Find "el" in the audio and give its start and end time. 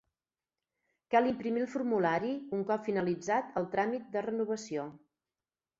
1.65-1.69, 3.63-3.69